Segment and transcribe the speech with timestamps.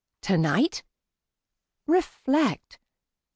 [0.19, 0.81] tonight?
[1.85, 2.79] Reflect.